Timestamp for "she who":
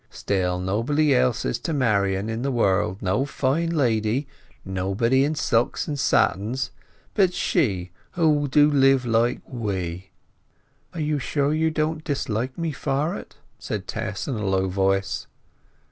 7.35-8.47